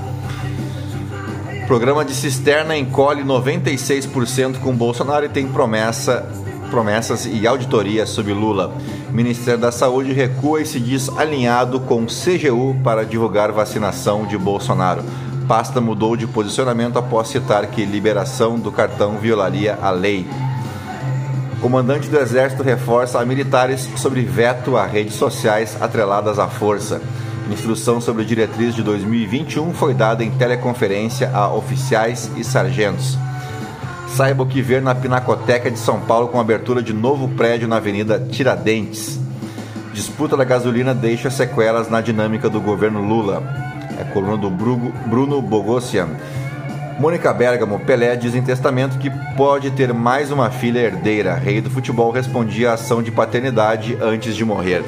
programa 1.67 2.05
de 2.05 2.15
cisterna 2.15 2.77
encolhe 2.77 3.23
96% 3.23 4.59
com 4.59 4.77
Bolsonaro 4.77 5.25
e 5.25 5.29
tem 5.29 5.47
promessa 5.49 6.29
promessas 6.67 7.27
e 7.27 7.47
auditoria 7.47 8.07
sobre 8.07 8.33
Lula. 8.33 8.73
O 9.09 9.13
Ministério 9.13 9.61
da 9.61 9.73
Saúde 9.73 10.13
recua 10.13 10.61
e 10.61 10.67
se 10.67 10.79
diz 10.79 11.09
alinhado 11.17 11.81
com 11.81 12.03
o 12.03 12.07
CGU 12.07 12.77
para 12.83 13.05
divulgar 13.05 13.53
vacinação 13.53 14.27
de 14.27 14.37
Bolsonaro. 14.37 15.03
Pasta 15.49 15.81
mudou 15.81 16.17
de 16.17 16.27
posicionamento 16.27 16.99
após 16.99 17.29
citar 17.29 17.67
que 17.67 17.85
liberação 17.85 18.59
do 18.59 18.73
cartão 18.73 19.17
violaria 19.19 19.79
a 19.81 19.91
lei. 19.91 20.27
comandante 21.61 22.09
do 22.09 22.19
Exército 22.19 22.63
reforça 22.63 23.21
a 23.21 23.25
militares 23.25 23.89
sobre 23.97 24.23
veto 24.23 24.77
a 24.77 24.87
redes 24.87 25.15
sociais 25.15 25.77
atreladas 25.81 26.39
à 26.39 26.49
força. 26.49 27.01
Instrução 27.51 28.01
sobre 28.01 28.25
diretriz 28.25 28.75
de 28.75 28.83
2021 28.83 29.73
foi 29.73 29.95
dada 29.95 30.25
em 30.25 30.31
teleconferência 30.33 31.31
a 31.33 31.53
oficiais 31.53 32.31
e 32.37 32.43
sargentos. 32.43 33.17
Saiba 34.17 34.45
o 34.45 34.47
que 34.47 34.63
ver 34.63 34.81
na 34.81 34.95
Pinacoteca 34.95 35.71
de 35.71 35.79
São 35.79 36.01
Paulo 36.01 36.29
com 36.29 36.41
abertura 36.41 36.83
de 36.83 36.95
novo 36.95 37.29
prédio 37.29 37.69
na 37.69 37.77
Avenida 37.77 38.19
Tiradentes. 38.19 39.21
Disputa 39.93 40.35
da 40.35 40.43
gasolina 40.43 40.95
deixa 40.95 41.29
sequelas 41.29 41.91
na 41.91 42.01
dinâmica 42.01 42.49
do 42.49 42.59
governo 42.59 43.07
Lula. 43.07 43.43
É 44.01 44.05
coluna 44.05 44.39
do 44.39 44.49
Bruno 44.49 45.43
Bogossian. 45.43 46.09
Mônica 46.99 47.31
Bergamo, 47.35 47.79
Pelé 47.81 48.17
diz 48.17 48.35
em 48.35 48.41
testamento 48.41 48.97
que 48.97 49.11
pode 49.37 49.71
ter 49.73 49.93
mais 49.93 50.31
uma 50.31 50.51
filha 50.51 50.79
herdeira. 50.79 51.35
Rei 51.35 51.61
do 51.61 51.69
futebol 51.69 52.11
respondia 52.11 52.71
à 52.71 52.73
ação 52.73 53.03
de 53.03 53.11
paternidade 53.11 53.99
antes 54.01 54.35
de 54.35 54.47
morrer. 54.47 54.83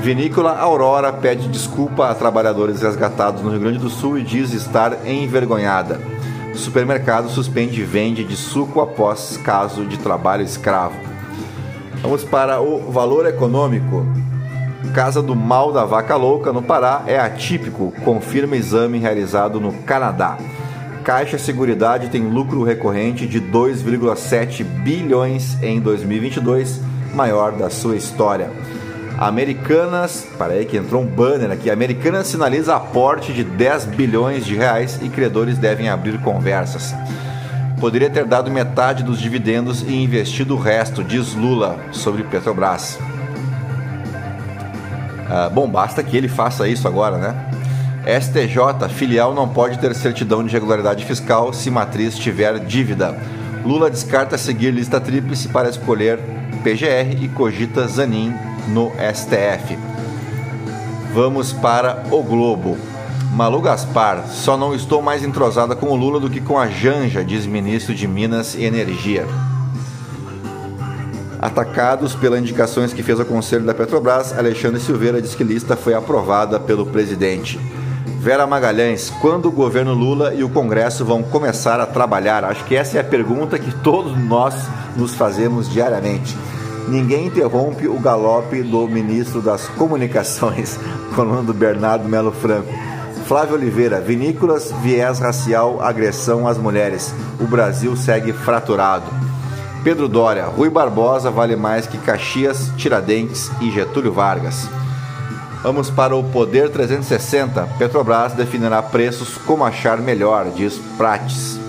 Vinícola 0.00 0.58
Aurora 0.58 1.12
pede 1.12 1.46
desculpa 1.46 2.08
a 2.08 2.14
trabalhadores 2.14 2.80
resgatados 2.80 3.42
no 3.42 3.50
Rio 3.50 3.60
Grande 3.60 3.78
do 3.78 3.90
Sul 3.90 4.18
e 4.18 4.22
diz 4.22 4.54
estar 4.54 5.06
envergonhada. 5.06 6.00
Supermercado 6.54 7.28
suspende 7.28 7.82
vende 7.82 8.24
de 8.24 8.36
suco 8.36 8.80
após 8.80 9.36
caso 9.38 9.84
de 9.84 9.98
trabalho 9.98 10.42
escravo. 10.42 10.96
Vamos 12.02 12.24
para 12.24 12.60
o 12.60 12.90
valor 12.90 13.26
econômico. 13.26 14.06
Casa 14.94 15.22
do 15.22 15.34
Mal 15.34 15.72
da 15.72 15.84
Vaca 15.84 16.16
Louca 16.16 16.52
no 16.52 16.62
Pará 16.62 17.04
é 17.06 17.18
atípico, 17.18 17.92
confirma 18.04 18.56
exame 18.56 18.98
realizado 18.98 19.60
no 19.60 19.72
Canadá. 19.84 20.36
Caixa 21.02 21.38
Seguridade 21.38 22.08
tem 22.08 22.28
lucro 22.28 22.62
recorrente 22.62 23.26
de 23.26 23.40
2,7 23.40 24.62
bilhões 24.62 25.60
em 25.62 25.80
2022, 25.80 26.80
maior 27.14 27.52
da 27.52 27.70
sua 27.70 27.96
história. 27.96 28.50
Americanas, 29.26 30.26
para 30.36 30.54
aí 30.54 30.64
que 30.64 30.76
entrou 30.76 31.00
um 31.00 31.06
banner 31.06 31.52
aqui. 31.52 31.70
Americanas 31.70 32.26
sinaliza 32.26 32.74
aporte 32.74 33.32
de 33.32 33.44
10 33.44 33.84
bilhões 33.84 34.44
de 34.44 34.56
reais 34.56 34.98
e 35.00 35.08
credores 35.08 35.58
devem 35.58 35.88
abrir 35.88 36.18
conversas. 36.18 36.92
Poderia 37.78 38.10
ter 38.10 38.24
dado 38.24 38.50
metade 38.50 39.04
dos 39.04 39.20
dividendos 39.20 39.82
e 39.82 39.94
investido 39.94 40.56
o 40.56 40.58
resto, 40.58 41.04
diz 41.04 41.34
Lula 41.34 41.78
sobre 41.92 42.24
Petrobras. 42.24 42.98
Ah, 45.30 45.48
bom, 45.48 45.68
basta 45.68 46.02
que 46.02 46.16
ele 46.16 46.28
faça 46.28 46.66
isso 46.66 46.88
agora, 46.88 47.16
né? 47.16 48.20
STJ, 48.20 48.88
filial 48.92 49.32
não 49.32 49.48
pode 49.48 49.78
ter 49.78 49.94
certidão 49.94 50.44
de 50.44 50.52
regularidade 50.52 51.04
fiscal 51.04 51.52
se 51.52 51.70
matriz 51.70 52.18
tiver 52.18 52.58
dívida. 52.58 53.16
Lula 53.64 53.88
descarta 53.88 54.36
seguir 54.36 54.72
lista 54.72 55.00
tríplice 55.00 55.46
para 55.46 55.68
escolher 55.68 56.18
PGR 56.64 57.22
e 57.22 57.28
cogita 57.28 57.86
Zanin 57.86 58.34
no 58.68 58.90
STF. 59.14 59.78
Vamos 61.12 61.52
para 61.52 62.04
o 62.10 62.22
Globo. 62.22 62.76
Malu 63.32 63.60
Gaspar, 63.60 64.26
só 64.28 64.56
não 64.56 64.74
estou 64.74 65.00
mais 65.00 65.24
entrosada 65.24 65.74
com 65.74 65.86
o 65.86 65.96
Lula 65.96 66.20
do 66.20 66.28
que 66.28 66.40
com 66.40 66.58
a 66.58 66.68
Janja, 66.68 67.24
diz 67.24 67.46
ministro 67.46 67.94
de 67.94 68.06
Minas 68.06 68.54
e 68.54 68.64
Energia. 68.64 69.26
Atacados 71.40 72.14
pelas 72.14 72.40
indicações 72.40 72.92
que 72.92 73.02
fez 73.02 73.18
o 73.18 73.24
Conselho 73.24 73.64
da 73.64 73.74
Petrobras, 73.74 74.36
Alexandre 74.36 74.80
Silveira 74.80 75.20
diz 75.20 75.34
que 75.34 75.42
lista 75.42 75.76
foi 75.76 75.94
aprovada 75.94 76.60
pelo 76.60 76.86
presidente. 76.86 77.58
Vera 78.20 78.46
Magalhães, 78.46 79.10
quando 79.20 79.46
o 79.46 79.50
governo 79.50 79.94
Lula 79.94 80.32
e 80.32 80.44
o 80.44 80.48
Congresso 80.48 81.04
vão 81.04 81.24
começar 81.24 81.80
a 81.80 81.86
trabalhar? 81.86 82.44
Acho 82.44 82.64
que 82.64 82.76
essa 82.76 82.96
é 82.96 83.00
a 83.00 83.04
pergunta 83.04 83.58
que 83.58 83.74
todos 83.82 84.16
nós 84.16 84.54
nos 84.96 85.14
fazemos 85.14 85.68
diariamente. 85.68 86.36
Ninguém 86.88 87.26
interrompe 87.26 87.86
o 87.86 87.98
galope 87.98 88.62
do 88.62 88.88
ministro 88.88 89.40
das 89.40 89.68
Comunicações, 89.68 90.78
falando 91.14 91.54
Bernardo 91.54 92.08
Melo 92.08 92.32
Franco. 92.32 92.72
Flávio 93.26 93.54
Oliveira, 93.54 94.00
vinícolas, 94.00 94.72
viés 94.82 95.18
racial, 95.18 95.80
agressão 95.80 96.46
às 96.46 96.58
mulheres. 96.58 97.14
O 97.40 97.46
Brasil 97.46 97.96
segue 97.96 98.32
fraturado. 98.32 99.06
Pedro 99.84 100.08
Dória, 100.08 100.44
Rui 100.46 100.68
Barbosa 100.68 101.30
vale 101.30 101.56
mais 101.56 101.86
que 101.86 101.98
Caxias, 101.98 102.70
Tiradentes 102.76 103.50
e 103.60 103.70
Getúlio 103.70 104.12
Vargas. 104.12 104.68
Vamos 105.62 105.90
para 105.90 106.16
o 106.16 106.24
Poder 106.24 106.70
360. 106.70 107.68
Petrobras 107.78 108.32
definirá 108.32 108.82
preços 108.82 109.36
como 109.46 109.64
achar 109.64 109.98
melhor, 109.98 110.50
diz 110.50 110.76
Prates. 110.98 111.61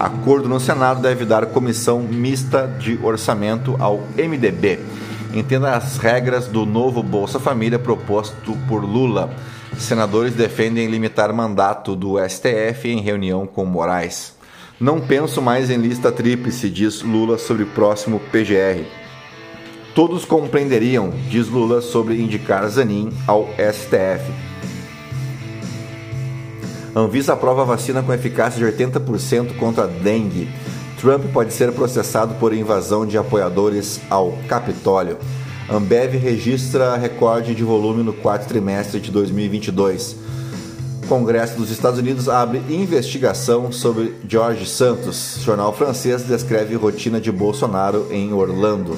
Acordo 0.00 0.48
no 0.48 0.60
Senado 0.60 1.02
deve 1.02 1.24
dar 1.24 1.46
comissão 1.46 2.00
mista 2.00 2.68
de 2.78 2.96
orçamento 3.02 3.74
ao 3.80 3.98
MDB. 4.16 4.78
Entenda 5.34 5.74
as 5.74 5.98
regras 5.98 6.46
do 6.46 6.64
novo 6.64 7.02
Bolsa 7.02 7.40
Família 7.40 7.80
proposto 7.80 8.56
por 8.68 8.84
Lula. 8.84 9.28
Senadores 9.76 10.34
defendem 10.34 10.86
limitar 10.86 11.34
mandato 11.34 11.96
do 11.96 12.14
STF 12.16 12.88
em 12.88 13.00
reunião 13.00 13.44
com 13.44 13.64
Moraes. 13.64 14.34
Não 14.78 15.00
penso 15.00 15.42
mais 15.42 15.68
em 15.68 15.78
lista 15.78 16.12
tríplice, 16.12 16.70
diz 16.70 17.02
Lula 17.02 17.36
sobre 17.36 17.64
próximo 17.64 18.20
PGR. 18.30 18.86
Todos 19.96 20.24
compreenderiam, 20.24 21.10
diz 21.28 21.48
Lula, 21.48 21.80
sobre 21.82 22.22
indicar 22.22 22.68
Zanin 22.68 23.10
ao 23.26 23.48
STF. 23.48 24.47
Anvisa 26.94 27.34
aprova 27.34 27.64
vacina 27.64 28.02
com 28.02 28.12
eficácia 28.12 28.58
de 28.58 28.76
80% 28.76 29.56
contra 29.56 29.84
a 29.84 29.86
dengue. 29.86 30.48
Trump 31.00 31.26
pode 31.32 31.52
ser 31.52 31.72
processado 31.72 32.34
por 32.36 32.52
invasão 32.52 33.06
de 33.06 33.16
apoiadores 33.16 34.00
ao 34.10 34.32
Capitólio. 34.48 35.16
Ambev 35.70 36.16
registra 36.16 36.96
recorde 36.96 37.54
de 37.54 37.62
volume 37.62 38.02
no 38.02 38.12
quarto 38.12 38.48
trimestre 38.48 38.98
de 38.98 39.10
2022. 39.10 40.16
Congresso 41.08 41.56
dos 41.56 41.70
Estados 41.70 41.98
Unidos 41.98 42.28
abre 42.28 42.58
investigação 42.68 43.70
sobre 43.70 44.14
George 44.28 44.66
Santos. 44.66 45.38
Jornal 45.42 45.72
francês 45.72 46.24
descreve 46.24 46.74
rotina 46.74 47.20
de 47.20 47.30
Bolsonaro 47.30 48.06
em 48.10 48.32
Orlando. 48.32 48.92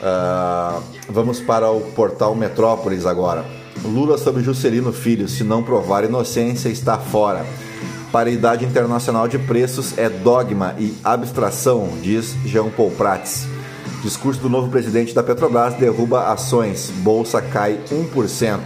Uh, 0.00 0.82
vamos 1.08 1.38
para 1.38 1.70
o 1.70 1.80
portal 1.92 2.34
Metrópolis 2.34 3.04
agora. 3.06 3.61
Lula 3.84 4.16
sobre 4.16 4.42
Juscelino 4.42 4.92
Filho, 4.92 5.28
se 5.28 5.42
não 5.42 5.62
provar 5.62 6.04
inocência, 6.04 6.68
está 6.68 6.98
fora. 6.98 7.44
Paridade 8.12 8.64
internacional 8.64 9.26
de 9.26 9.38
preços 9.38 9.96
é 9.96 10.08
dogma 10.08 10.74
e 10.78 10.94
abstração, 11.02 11.88
diz 12.02 12.34
Jean 12.44 12.68
Paul 12.68 12.90
Prats. 12.90 13.46
Discurso 14.02 14.40
do 14.40 14.48
novo 14.48 14.68
presidente 14.68 15.14
da 15.14 15.22
Petrobras 15.22 15.74
derruba 15.74 16.32
ações, 16.32 16.92
bolsa 16.98 17.40
cai 17.40 17.80
1%. 17.90 18.58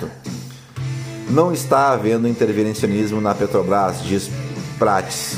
Não 1.31 1.53
está 1.53 1.93
havendo 1.93 2.29
intervencionismo 2.29 3.21
na 3.21 3.35
Petrobras, 3.35 4.03
diz 4.03 4.31
Prates. 4.79 5.37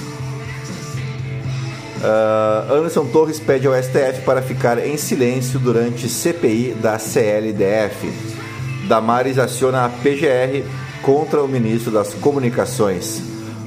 Uh, 1.99 2.73
Anderson 2.75 3.07
Torres 3.07 3.41
pede 3.41 3.67
ao 3.67 3.75
STF 3.75 4.23
para 4.25 4.41
ficar 4.41 4.79
em 4.79 4.97
silêncio 4.97 5.59
durante 5.59 6.09
CPI 6.09 6.77
da 6.81 6.99
CLDF. 6.99 8.28
Damares 8.89 9.39
aciona 9.39 9.85
a 9.85 9.89
PGR 9.91 10.65
contra 11.03 11.43
o 11.43 11.47
ministro 11.47 11.93
das 11.93 12.15
Comunicações. 12.15 13.23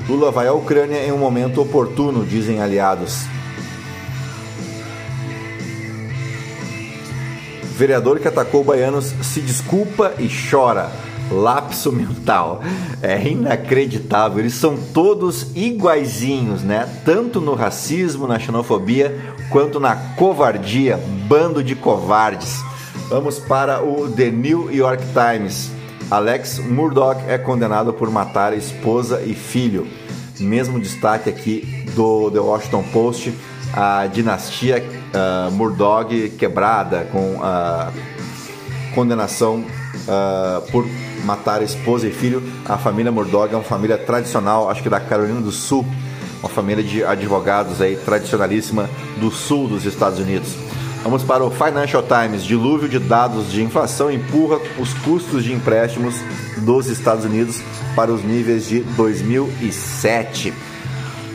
Lula 0.10 0.32
vai 0.32 0.48
à 0.48 0.54
Ucrânia 0.54 0.98
em 1.06 1.12
um 1.12 1.18
momento 1.18 1.62
oportuno, 1.62 2.26
dizem 2.26 2.60
aliados. 2.60 3.22
Vereador 7.78 8.20
que 8.20 8.28
atacou 8.28 8.64
baianos 8.64 9.14
se 9.22 9.42
desculpa 9.42 10.14
e 10.18 10.28
chora 10.28 10.92
lapso 11.32 11.92
mental. 11.92 12.62
É 13.02 13.28
inacreditável. 13.28 14.40
Eles 14.40 14.56
são 14.56 14.76
todos 14.76 15.56
iguaizinhos, 15.56 16.62
né? 16.62 16.90
Tanto 17.06 17.40
no 17.40 17.54
racismo, 17.54 18.28
na 18.28 18.38
xenofobia, 18.38 19.18
quanto 19.50 19.80
na 19.80 19.96
covardia. 19.96 21.00
Bando 21.28 21.64
de 21.64 21.76
covardes. 21.76 22.71
Vamos 23.12 23.40
para 23.40 23.84
o 23.84 24.10
The 24.10 24.32
New 24.32 24.74
York 24.74 25.04
Times. 25.12 25.70
Alex 26.10 26.60
Murdoch 26.60 27.22
é 27.28 27.38
condenado 27.38 27.92
por 27.92 28.10
matar 28.10 28.54
esposa 28.54 29.22
e 29.22 29.34
filho. 29.34 29.86
Mesmo 30.40 30.80
destaque 30.80 31.30
aqui 31.30 31.86
do 31.94 32.32
The 32.32 32.40
Washington 32.40 32.84
Post, 32.94 33.38
a 33.74 34.08
dinastia 34.08 34.82
uh, 34.82 35.52
Murdoch 35.52 36.30
quebrada 36.40 37.06
com 37.12 37.44
a 37.44 37.92
condenação 38.96 39.66
uh, 40.08 40.72
por 40.72 40.88
matar 41.26 41.62
esposa 41.62 42.08
e 42.08 42.14
filho. 42.14 42.42
A 42.64 42.78
família 42.78 43.12
Murdoch 43.12 43.54
é 43.54 43.58
uma 43.58 43.62
família 43.62 43.98
tradicional, 43.98 44.70
acho 44.70 44.82
que 44.82 44.90
da 44.90 45.02
Carolina 45.02 45.42
do 45.42 45.52
Sul, 45.52 45.86
uma 46.40 46.48
família 46.48 46.82
de 46.82 47.04
advogados 47.04 47.82
aí 47.82 47.98
tradicionalíssima 47.98 48.90
do 49.18 49.30
sul 49.30 49.68
dos 49.68 49.84
Estados 49.84 50.18
Unidos. 50.18 50.71
Vamos 51.04 51.24
para 51.24 51.44
o 51.44 51.50
Financial 51.50 52.04
Times. 52.04 52.44
Dilúvio 52.44 52.88
de 52.88 53.00
dados 53.00 53.52
de 53.52 53.64
inflação 53.64 54.12
empurra 54.12 54.60
os 54.78 54.94
custos 54.94 55.44
de 55.44 55.52
empréstimos 55.52 56.16
dos 56.58 56.88
Estados 56.88 57.26
Unidos 57.26 57.60
para 57.96 58.12
os 58.12 58.24
níveis 58.24 58.68
de 58.68 58.82
2007. 58.82 60.54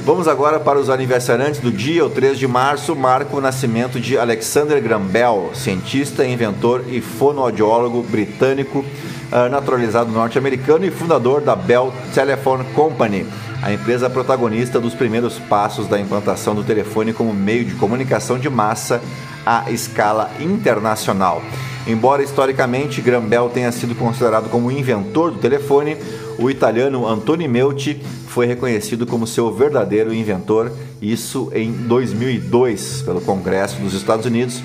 Vamos 0.04 0.28
agora 0.28 0.60
para 0.60 0.78
os 0.78 0.88
aniversariantes 0.88 1.58
do 1.58 1.72
dia. 1.72 2.06
O 2.06 2.10
3 2.10 2.38
de 2.38 2.46
março 2.46 2.94
marca 2.94 3.36
o 3.36 3.40
nascimento 3.40 3.98
de 3.98 4.16
Alexander 4.16 4.80
Graham 4.80 5.02
Bell, 5.02 5.50
cientista, 5.52 6.24
inventor 6.24 6.84
e 6.86 7.00
fonoaudiólogo 7.00 8.04
britânico 8.04 8.84
uh, 9.32 9.50
naturalizado 9.50 10.12
norte-americano 10.12 10.84
e 10.84 10.92
fundador 10.92 11.40
da 11.40 11.56
Bell 11.56 11.92
Telephone 12.14 12.62
Company, 12.72 13.26
a 13.60 13.72
empresa 13.72 14.08
protagonista 14.08 14.78
dos 14.78 14.94
primeiros 14.94 15.40
passos 15.40 15.88
da 15.88 15.98
implantação 15.98 16.54
do 16.54 16.62
telefone 16.62 17.12
como 17.12 17.34
meio 17.34 17.64
de 17.64 17.74
comunicação 17.74 18.38
de 18.38 18.48
massa 18.48 19.02
à 19.46 19.70
escala 19.70 20.30
internacional. 20.40 21.40
Embora 21.86 22.22
historicamente 22.22 23.00
Graham 23.00 23.26
Bell 23.26 23.48
tenha 23.48 23.70
sido 23.70 23.94
considerado 23.94 24.50
como 24.50 24.66
o 24.66 24.72
inventor 24.72 25.30
do 25.30 25.38
telefone, 25.38 25.96
o 26.36 26.50
italiano 26.50 27.06
Antoni 27.06 27.46
Meucci 27.46 28.02
foi 28.26 28.44
reconhecido 28.44 29.06
como 29.06 29.26
seu 29.26 29.52
verdadeiro 29.54 30.12
inventor, 30.12 30.72
isso 31.00 31.50
em 31.54 31.70
2002 31.70 33.02
pelo 33.02 33.20
Congresso 33.20 33.76
dos 33.76 33.94
Estados 33.94 34.26
Unidos 34.26 34.60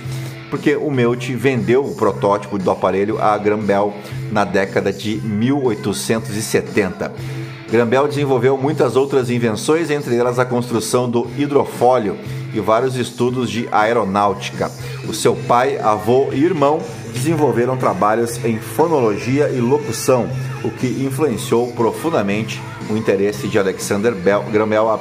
porque 0.52 0.76
o 0.76 0.92
Meucci 0.92 1.34
vendeu 1.34 1.84
o 1.86 1.96
protótipo 1.96 2.60
do 2.60 2.70
aparelho 2.70 3.20
a 3.20 3.38
Graham 3.38 3.62
Bell 3.62 3.94
na 4.30 4.44
década 4.44 4.92
de 4.92 5.16
1870. 5.16 7.14
Graham 7.72 7.88
Bell 7.88 8.08
desenvolveu 8.10 8.58
muitas 8.58 8.98
outras 8.98 9.30
invenções, 9.30 9.90
entre 9.90 10.14
elas 10.18 10.38
a 10.38 10.46
construção 10.46 11.10
do 11.10 11.26
hidrofólio 11.38 12.18
e 12.54 12.60
vários 12.60 12.96
estudos 12.96 13.50
de 13.50 13.68
aeronáutica. 13.72 14.72
O 15.08 15.14
seu 15.14 15.36
pai, 15.36 15.78
avô 15.78 16.30
e 16.32 16.44
irmão 16.44 16.82
desenvolveram 17.14 17.78
trabalhos 17.78 18.44
em 18.44 18.60
fonologia 18.60 19.50
e 19.50 19.60
locução, 19.60 20.30
o 20.64 20.70
que 20.70 20.88
influenciou 20.88 21.72
profundamente 21.74 22.62
o 22.90 22.98
interesse 22.98 23.48
de 23.48 23.60
Alexander 23.60 24.14
Bell, 24.14 24.44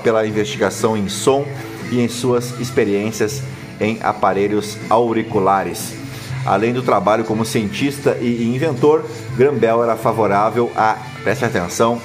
pela 0.02 0.26
investigação 0.26 0.96
em 0.96 1.08
som 1.08 1.46
e 1.90 2.00
em 2.00 2.08
suas 2.08 2.58
experiências 2.60 3.42
em 3.80 3.98
aparelhos 4.02 4.76
auriculares. 4.88 5.94
Além 6.44 6.72
do 6.72 6.82
trabalho 6.82 7.24
como 7.24 7.44
cientista 7.44 8.16
e 8.20 8.44
inventor, 8.44 9.04
Graham 9.36 9.54
Bell 9.54 9.82
era 9.82 9.96
favorável 9.96 10.70
à, 10.74 10.96
preste 11.22 11.44
atenção, 11.44 12.00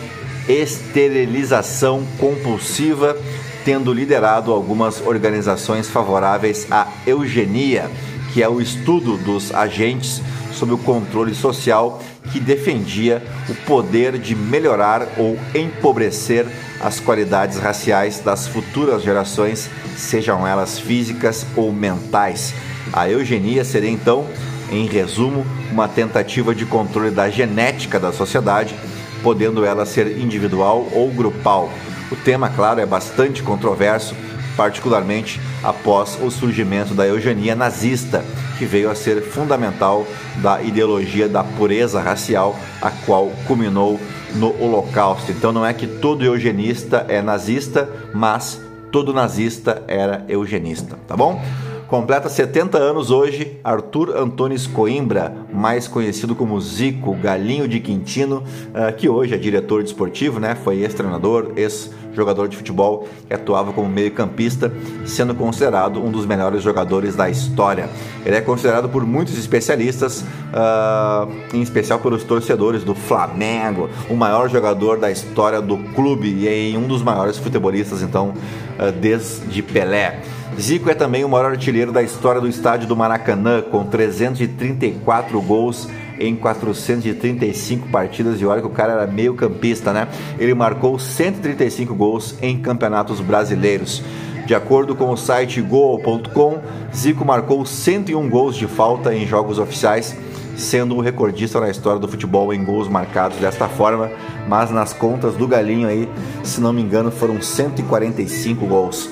esterilização 0.47 2.05
compulsiva, 2.19 3.17
tendo 3.65 3.91
liderado 3.91 4.53
algumas 4.53 5.01
organizações 5.01 5.89
favoráveis 5.89 6.67
à 6.69 6.87
eugenia, 7.07 7.89
que 8.31 8.43
é 8.43 8.47
o 8.47 8.61
estudo 8.61 9.17
dos 9.17 9.51
agentes 9.53 10.21
sob 10.53 10.71
o 10.71 10.77
controle 10.77 11.33
social 11.33 11.99
que 12.31 12.39
defendia 12.39 13.23
o 13.49 13.55
poder 13.65 14.19
de 14.19 14.35
melhorar 14.35 15.07
ou 15.17 15.37
empobrecer 15.53 16.45
as 16.79 16.99
qualidades 16.99 17.57
raciais 17.57 18.19
das 18.19 18.47
futuras 18.47 19.01
gerações, 19.01 19.69
sejam 19.97 20.45
elas 20.45 20.79
físicas 20.79 21.45
ou 21.55 21.73
mentais. 21.73 22.53
A 22.93 23.09
eugenia 23.09 23.65
seria 23.65 23.89
então, 23.89 24.27
em 24.71 24.85
resumo, 24.85 25.45
uma 25.71 25.87
tentativa 25.87 26.53
de 26.53 26.65
controle 26.65 27.09
da 27.09 27.29
genética 27.29 27.99
da 27.99 28.13
sociedade, 28.13 28.75
podendo 29.23 29.65
ela 29.65 29.85
ser 29.85 30.19
individual 30.19 30.87
ou 30.93 31.09
grupal. 31.09 31.71
O 32.11 32.15
tema, 32.15 32.49
claro, 32.49 32.79
é 32.79 32.85
bastante 32.85 33.41
controverso, 33.41 34.15
particularmente 34.55 35.39
após 35.63 36.17
o 36.21 36.29
surgimento 36.29 36.93
da 36.93 37.05
eugenia 37.05 37.55
nazista, 37.55 38.23
que 38.57 38.65
veio 38.65 38.89
a 38.89 38.95
ser 38.95 39.21
fundamental 39.21 40.05
da 40.37 40.61
ideologia 40.61 41.27
da 41.27 41.43
pureza 41.43 41.99
racial, 41.99 42.55
a 42.81 42.89
qual 42.89 43.31
culminou 43.47 43.99
no 44.35 44.55
Holocausto. 44.61 45.31
Então 45.31 45.51
não 45.51 45.65
é 45.65 45.73
que 45.73 45.87
todo 45.87 46.23
eugenista 46.23 47.05
é 47.09 47.21
nazista, 47.21 47.89
mas 48.13 48.61
todo 48.91 49.13
nazista 49.13 49.83
era 49.87 50.23
eugenista, 50.29 50.97
tá 51.07 51.17
bom? 51.17 51.41
Completa 51.87 52.29
70 52.29 52.77
anos 52.77 53.11
hoje 53.11 53.59
Arthur 53.63 54.15
Antunes 54.17 54.65
Coimbra, 54.65 55.35
mais 55.55 55.87
conhecido 55.87 56.35
como 56.35 56.59
Zico, 56.59 57.15
galinho 57.15 57.67
de 57.67 57.79
Quintino, 57.79 58.43
uh, 58.43 58.95
que 58.95 59.07
hoje 59.09 59.33
é 59.33 59.37
diretor 59.37 59.81
desportivo, 59.81 60.39
né? 60.39 60.55
Foi 60.55 60.77
ex-treinador, 60.77 61.53
ex-jogador 61.55 62.47
de 62.47 62.57
futebol 62.57 63.07
que 63.27 63.33
atuava 63.33 63.71
como 63.73 63.89
meio-campista, 63.89 64.71
sendo 65.05 65.33
considerado 65.33 66.03
um 66.03 66.11
dos 66.11 66.25
melhores 66.25 66.61
jogadores 66.61 67.15
da 67.15 67.29
história. 67.29 67.89
Ele 68.25 68.35
é 68.35 68.41
considerado 68.41 68.89
por 68.89 69.05
muitos 69.05 69.37
especialistas, 69.37 70.21
uh, 70.21 71.31
em 71.53 71.61
especial 71.61 71.99
pelos 71.99 72.23
torcedores 72.23 72.83
do 72.83 72.93
Flamengo, 72.93 73.89
o 74.09 74.15
maior 74.15 74.49
jogador 74.49 74.97
da 74.97 75.09
história 75.09 75.61
do 75.61 75.77
clube 75.93 76.27
e 76.27 76.77
um 76.77 76.87
dos 76.87 77.01
maiores 77.01 77.37
futebolistas, 77.37 78.01
então, 78.01 78.33
uh, 78.79 78.91
desde 78.91 79.61
Pelé. 79.61 80.21
Zico 80.59 80.89
é 80.89 80.93
também 80.93 81.23
o 81.25 81.29
maior 81.29 81.51
artilheiro 81.51 81.91
da 81.91 82.01
história 82.01 82.39
do 82.39 82.47
estádio 82.47 82.87
do 82.87 82.95
Maracanã, 82.95 83.61
com 83.61 83.83
334 83.83 85.41
gols 85.45 85.87
em 86.19 86.35
435 86.35 87.87
partidas. 87.89 88.41
E 88.41 88.45
olha 88.45 88.61
que 88.61 88.67
o 88.67 88.71
cara 88.71 88.93
era 88.93 89.07
meio 89.07 89.33
campista, 89.35 89.93
né? 89.93 90.07
Ele 90.37 90.53
marcou 90.53 90.99
135 90.99 91.93
gols 91.93 92.35
em 92.41 92.59
campeonatos 92.59 93.19
brasileiros. 93.19 94.03
De 94.45 94.53
acordo 94.53 94.95
com 94.95 95.09
o 95.09 95.17
site 95.17 95.59
Goal.com, 95.59 96.59
Zico 96.95 97.25
marcou 97.25 97.65
101 97.65 98.29
gols 98.29 98.55
de 98.55 98.67
falta 98.67 99.13
em 99.13 99.25
jogos 99.25 99.57
oficiais, 99.57 100.15
sendo 100.55 100.95
o 100.95 101.01
recordista 101.01 101.59
na 101.59 101.69
história 101.69 101.99
do 101.99 102.07
futebol 102.07 102.53
em 102.53 102.63
gols 102.63 102.87
marcados 102.87 103.39
desta 103.39 103.67
forma, 103.67 104.11
mas 104.47 104.69
nas 104.69 104.93
contas 104.93 105.33
do 105.33 105.47
Galinho 105.47 105.87
aí, 105.87 106.07
se 106.43 106.61
não 106.61 106.71
me 106.71 106.81
engano, 106.81 107.09
foram 107.09 107.41
145 107.41 108.67
gols. 108.67 109.09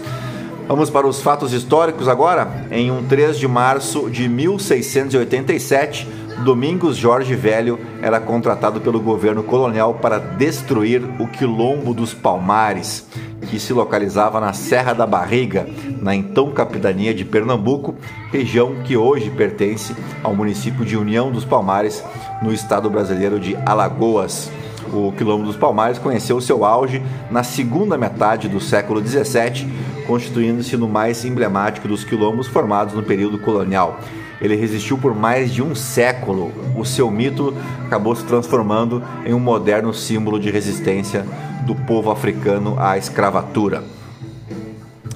Vamos 0.67 0.89
para 0.89 1.05
os 1.05 1.21
fatos 1.21 1.51
históricos 1.51 2.07
agora. 2.07 2.47
Em 2.71 2.89
um 2.89 3.03
3 3.03 3.37
de 3.37 3.47
março 3.47 4.09
de 4.09 4.29
1687, 4.29 6.07
Domingos 6.39 6.97
Jorge 6.97 7.35
Velho 7.35 7.79
era 8.01 8.19
contratado 8.19 8.81
pelo 8.81 8.99
governo 8.99 9.43
colonial 9.43 9.93
para 9.95 10.17
destruir 10.17 11.01
o 11.19 11.27
Quilombo 11.27 11.93
dos 11.93 12.13
Palmares, 12.13 13.07
que 13.49 13.59
se 13.59 13.71
localizava 13.71 14.41
na 14.41 14.51
Serra 14.51 14.93
da 14.93 15.05
Barriga, 15.05 15.67
na 16.01 16.15
então 16.15 16.51
capitania 16.51 17.13
de 17.13 17.23
Pernambuco, 17.23 17.95
região 18.31 18.75
que 18.83 18.97
hoje 18.97 19.29
pertence 19.29 19.95
ao 20.21 20.35
município 20.35 20.83
de 20.83 20.97
União 20.97 21.31
dos 21.31 21.45
Palmares, 21.45 22.03
no 22.41 22.51
estado 22.51 22.89
brasileiro 22.89 23.39
de 23.39 23.55
Alagoas. 23.65 24.51
O 24.91 25.13
Quilombo 25.13 25.45
dos 25.45 25.55
Palmares 25.55 25.97
conheceu 25.97 26.41
seu 26.41 26.65
auge 26.65 27.01
na 27.31 27.43
segunda 27.43 27.97
metade 27.97 28.49
do 28.49 28.59
século 28.59 29.05
XVII, 29.05 29.71
constituindo-se 30.05 30.75
no 30.75 30.89
mais 30.89 31.23
emblemático 31.23 31.87
dos 31.87 32.03
quilombos 32.03 32.47
formados 32.47 32.93
no 32.93 33.03
período 33.03 33.37
colonial. 33.39 33.99
Ele 34.43 34.55
resistiu 34.55 34.97
por 34.97 35.15
mais 35.15 35.51
de 35.51 35.63
um 35.63 35.73
século. 35.73 36.51
O 36.77 36.83
seu 36.83 37.09
mito 37.09 37.55
acabou 37.85 38.13
se 38.13 38.25
transformando 38.25 39.01
em 39.25 39.33
um 39.33 39.39
moderno 39.39 39.93
símbolo 39.93 40.39
de 40.39 40.51
resistência 40.51 41.25
do 41.65 41.73
povo 41.73 42.11
africano 42.11 42.75
à 42.77 42.97
escravatura. 42.97 43.83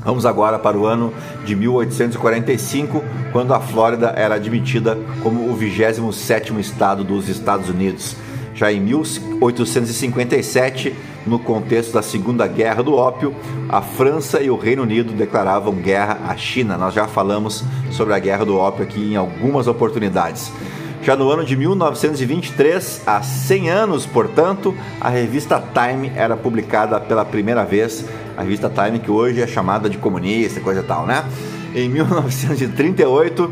Vamos 0.03 0.25
agora 0.25 0.57
para 0.57 0.77
o 0.77 0.85
ano 0.85 1.13
de 1.43 1.53
1845, 1.53 3.03
quando 3.33 3.53
a 3.53 3.59
Flórida 3.59 4.13
era 4.15 4.35
admitida 4.35 4.97
como 5.21 5.51
o 5.51 5.57
27º 5.57 6.57
estado 6.59 7.03
dos 7.03 7.27
Estados 7.27 7.69
Unidos. 7.69 8.15
Já 8.57 8.73
em 8.73 8.81
1857, 8.81 10.93
no 11.27 11.37
contexto 11.37 11.93
da 11.93 12.01
Segunda 12.01 12.47
Guerra 12.47 12.81
do 12.81 12.95
Ópio, 12.95 13.35
a 13.69 13.83
França 13.83 14.41
e 14.41 14.49
o 14.49 14.57
Reino 14.57 14.81
Unido 14.81 15.13
declaravam 15.13 15.75
guerra 15.75 16.21
à 16.27 16.35
China. 16.35 16.75
Nós 16.75 16.95
já 16.95 17.07
falamos 17.07 17.63
sobre 17.91 18.15
a 18.15 18.19
Guerra 18.19 18.45
do 18.45 18.57
Ópio 18.57 18.83
aqui 18.83 19.13
em 19.13 19.15
algumas 19.15 19.67
oportunidades. 19.67 20.51
Já 21.03 21.15
no 21.15 21.29
ano 21.29 21.45
de 21.45 21.55
1923, 21.55 23.03
há 23.05 23.21
100 23.21 23.69
anos, 23.69 24.07
portanto, 24.07 24.73
a 24.99 25.07
revista 25.07 25.61
Time 25.61 26.11
era 26.15 26.35
publicada 26.35 26.99
pela 26.99 27.23
primeira 27.23 27.63
vez. 27.63 28.05
A 28.35 28.41
revista 28.41 28.71
Time 28.71 28.97
que 28.97 29.11
hoje 29.11 29.39
é 29.39 29.45
chamada 29.45 29.87
de 29.87 29.99
comunista, 29.99 30.59
coisa 30.61 30.79
e 30.79 30.83
tal, 30.83 31.05
né? 31.05 31.23
Em 31.75 31.87
1938, 31.87 33.51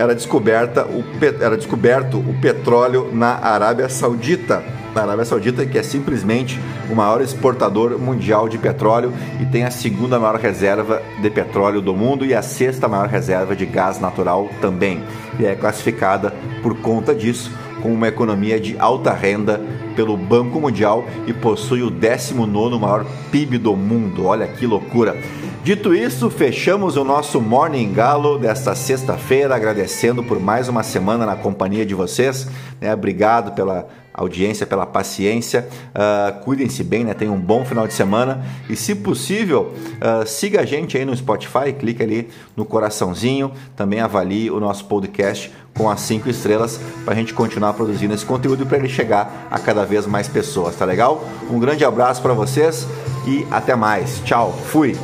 era, 0.00 0.14
descoberta 0.14 0.86
o, 0.86 1.04
era 1.42 1.56
descoberto 1.58 2.18
o 2.18 2.34
petróleo 2.40 3.10
na 3.12 3.34
Arábia 3.34 3.86
Saudita. 3.90 4.64
Na 4.94 5.02
Arábia 5.02 5.26
Saudita, 5.26 5.66
que 5.66 5.76
é 5.76 5.82
simplesmente 5.82 6.58
o 6.90 6.94
maior 6.94 7.20
exportador 7.20 7.98
mundial 7.98 8.48
de 8.48 8.56
petróleo 8.56 9.12
e 9.38 9.44
tem 9.44 9.64
a 9.64 9.70
segunda 9.70 10.18
maior 10.18 10.36
reserva 10.36 11.02
de 11.20 11.28
petróleo 11.28 11.82
do 11.82 11.94
mundo 11.94 12.24
e 12.24 12.34
a 12.34 12.40
sexta 12.40 12.88
maior 12.88 13.08
reserva 13.08 13.54
de 13.54 13.66
gás 13.66 14.00
natural 14.00 14.48
também. 14.62 15.04
E 15.38 15.44
é 15.44 15.54
classificada 15.54 16.32
por 16.62 16.78
conta 16.78 17.14
disso 17.14 17.52
como 17.82 17.94
uma 17.94 18.08
economia 18.08 18.58
de 18.58 18.76
alta 18.78 19.12
renda 19.12 19.60
pelo 19.94 20.16
Banco 20.16 20.58
Mundial 20.58 21.04
e 21.26 21.32
possui 21.34 21.82
o 21.82 21.90
19 21.90 22.78
maior 22.78 23.04
PIB 23.30 23.58
do 23.58 23.76
mundo. 23.76 24.24
Olha 24.24 24.46
que 24.46 24.66
loucura! 24.66 25.16
Dito 25.62 25.94
isso, 25.94 26.30
fechamos 26.30 26.96
o 26.96 27.04
nosso 27.04 27.38
Morning 27.38 27.92
Galo 27.92 28.38
desta 28.38 28.74
sexta-feira, 28.74 29.54
agradecendo 29.54 30.24
por 30.24 30.40
mais 30.40 30.68
uma 30.70 30.82
semana 30.82 31.26
na 31.26 31.36
companhia 31.36 31.84
de 31.84 31.94
vocês. 31.94 32.48
Né? 32.80 32.94
Obrigado 32.94 33.52
pela 33.52 33.86
audiência, 34.14 34.66
pela 34.66 34.86
paciência. 34.86 35.68
Uh, 35.90 36.42
Cuidem-se 36.44 36.82
bem, 36.82 37.04
né? 37.04 37.12
Tenham 37.12 37.34
um 37.34 37.40
bom 37.40 37.62
final 37.66 37.86
de 37.86 37.92
semana. 37.92 38.42
E 38.70 38.74
se 38.76 38.94
possível, 38.94 39.74
uh, 39.96 40.26
siga 40.26 40.62
a 40.62 40.64
gente 40.64 40.96
aí 40.96 41.04
no 41.04 41.14
Spotify, 41.14 41.74
clique 41.78 42.02
ali 42.02 42.30
no 42.56 42.64
coraçãozinho. 42.64 43.52
Também 43.76 44.00
avalie 44.00 44.50
o 44.50 44.58
nosso 44.60 44.86
podcast 44.86 45.52
com 45.76 45.90
as 45.90 46.00
cinco 46.00 46.30
estrelas 46.30 46.80
para 47.04 47.12
a 47.12 47.16
gente 47.16 47.34
continuar 47.34 47.74
produzindo 47.74 48.14
esse 48.14 48.24
conteúdo 48.24 48.64
para 48.64 48.78
ele 48.78 48.88
chegar 48.88 49.46
a 49.50 49.58
cada 49.58 49.84
vez 49.84 50.06
mais 50.06 50.26
pessoas, 50.26 50.74
tá 50.74 50.86
legal? 50.86 51.22
Um 51.50 51.60
grande 51.60 51.84
abraço 51.84 52.22
para 52.22 52.32
vocês 52.32 52.86
e 53.26 53.46
até 53.50 53.76
mais. 53.76 54.20
Tchau, 54.24 54.52
fui! 54.52 54.96